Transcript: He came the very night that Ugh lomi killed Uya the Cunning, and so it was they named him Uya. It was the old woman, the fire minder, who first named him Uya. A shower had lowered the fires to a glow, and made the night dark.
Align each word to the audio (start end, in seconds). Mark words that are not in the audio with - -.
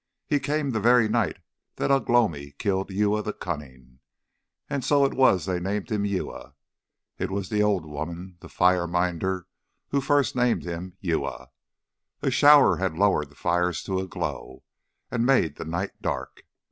He 0.25 0.39
came 0.39 0.71
the 0.71 0.79
very 0.79 1.07
night 1.07 1.37
that 1.75 1.91
Ugh 1.91 2.09
lomi 2.09 2.55
killed 2.57 2.89
Uya 2.89 3.21
the 3.21 3.33
Cunning, 3.33 3.99
and 4.67 4.83
so 4.83 5.05
it 5.05 5.13
was 5.13 5.45
they 5.45 5.59
named 5.59 5.91
him 5.91 6.05
Uya. 6.07 6.55
It 7.19 7.29
was 7.29 7.49
the 7.49 7.61
old 7.61 7.85
woman, 7.85 8.37
the 8.39 8.49
fire 8.49 8.87
minder, 8.87 9.45
who 9.89 10.01
first 10.01 10.35
named 10.35 10.63
him 10.63 10.97
Uya. 11.05 11.49
A 12.23 12.31
shower 12.31 12.77
had 12.77 12.97
lowered 12.97 13.29
the 13.29 13.35
fires 13.35 13.83
to 13.83 13.99
a 13.99 14.07
glow, 14.07 14.63
and 15.11 15.23
made 15.23 15.57
the 15.57 15.65
night 15.65 15.91
dark. 16.01 16.47